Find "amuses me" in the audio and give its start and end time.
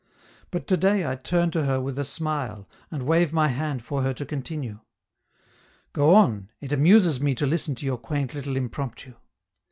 6.73-7.35